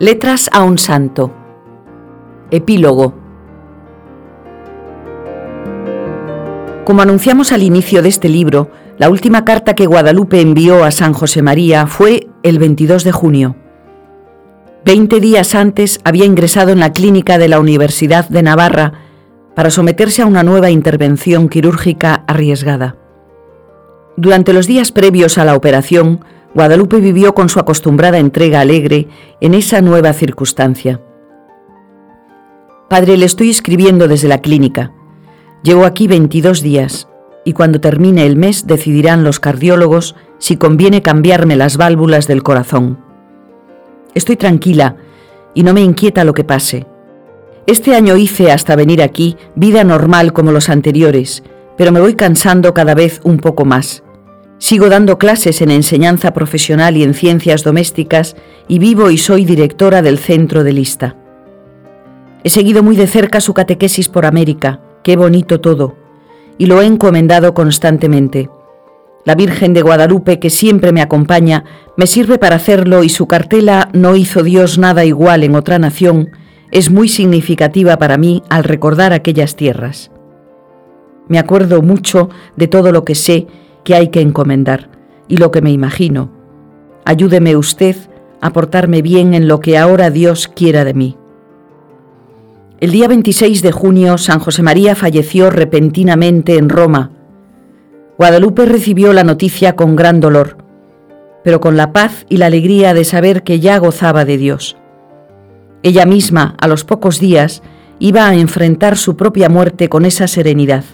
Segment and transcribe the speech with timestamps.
[0.00, 1.32] Letras a un santo.
[2.50, 3.14] Epílogo.
[6.84, 11.12] Como anunciamos al inicio de este libro, la última carta que Guadalupe envió a San
[11.12, 13.54] José María fue el 22 de junio.
[14.84, 18.94] Veinte días antes había ingresado en la clínica de la Universidad de Navarra
[19.54, 22.96] para someterse a una nueva intervención quirúrgica arriesgada.
[24.16, 26.24] Durante los días previos a la operación,
[26.54, 29.08] Guadalupe vivió con su acostumbrada entrega alegre
[29.40, 31.00] en esa nueva circunstancia.
[32.88, 34.92] Padre, le estoy escribiendo desde la clínica.
[35.64, 37.08] Llevo aquí 22 días
[37.44, 42.98] y cuando termine el mes decidirán los cardiólogos si conviene cambiarme las válvulas del corazón.
[44.14, 44.96] Estoy tranquila
[45.54, 46.86] y no me inquieta lo que pase.
[47.66, 51.42] Este año hice hasta venir aquí vida normal como los anteriores,
[51.76, 54.04] pero me voy cansando cada vez un poco más.
[54.58, 58.36] Sigo dando clases en enseñanza profesional y en ciencias domésticas
[58.68, 61.16] y vivo y soy directora del centro de lista.
[62.44, 65.96] He seguido muy de cerca su catequesis por América, qué bonito todo,
[66.58, 68.50] y lo he encomendado constantemente.
[69.24, 71.64] La Virgen de Guadalupe, que siempre me acompaña,
[71.96, 76.30] me sirve para hacerlo y su cartela No hizo Dios nada igual en otra nación
[76.74, 80.10] es muy significativa para mí al recordar aquellas tierras.
[81.28, 83.46] Me acuerdo mucho de todo lo que sé
[83.84, 84.88] que hay que encomendar
[85.28, 86.30] y lo que me imagino.
[87.04, 87.96] Ayúdeme usted
[88.40, 91.16] a portarme bien en lo que ahora Dios quiera de mí.
[92.80, 97.12] El día 26 de junio San José María falleció repentinamente en Roma.
[98.18, 100.58] Guadalupe recibió la noticia con gran dolor,
[101.42, 104.76] pero con la paz y la alegría de saber que ya gozaba de Dios.
[105.82, 107.62] Ella misma, a los pocos días,
[107.98, 110.84] iba a enfrentar su propia muerte con esa serenidad.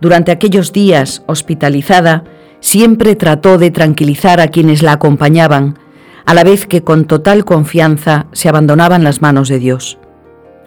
[0.00, 2.24] Durante aquellos días, hospitalizada,
[2.60, 5.78] siempre trató de tranquilizar a quienes la acompañaban,
[6.24, 9.98] a la vez que con total confianza se abandonaban las manos de Dios.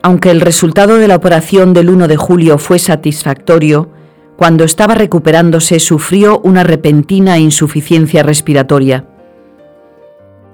[0.01, 3.89] Aunque el resultado de la operación del 1 de julio fue satisfactorio,
[4.37, 9.05] cuando estaba recuperándose sufrió una repentina insuficiencia respiratoria.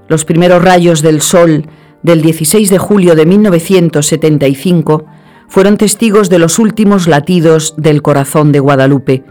[0.08, 1.68] Los primeros rayos del sol
[2.02, 5.06] del 16 de julio de 1975
[5.48, 9.24] fueron testigos de los últimos latidos del corazón de Guadalupe,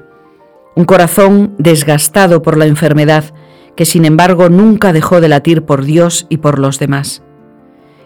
[0.77, 3.35] un corazón desgastado por la enfermedad
[3.77, 7.23] que sin embargo nunca dejó de latir por Dios y por los demás.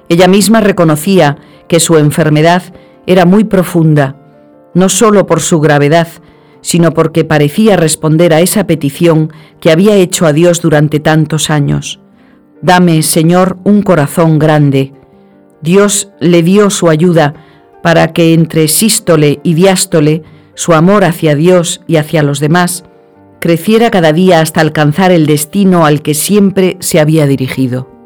[0.08, 1.36] Ella misma reconocía
[1.68, 2.62] que su enfermedad
[3.06, 4.16] era muy profunda,
[4.74, 6.08] no sólo por su gravedad,
[6.60, 12.00] sino porque parecía responder a esa petición que había hecho a Dios durante tantos años.
[12.62, 14.92] Dame, Señor, un corazón grande.
[15.62, 17.34] Dios le dio su ayuda
[17.82, 20.22] para que entre sístole y diástole
[20.54, 22.84] su amor hacia Dios y hacia los demás
[23.40, 27.97] creciera cada día hasta alcanzar el destino al que siempre se había dirigido.